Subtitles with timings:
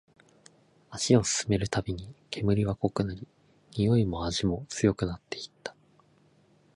[0.89, 3.27] 足を進めるたびに、煙は濃くなり、
[3.75, 5.75] においも味も強くなっていった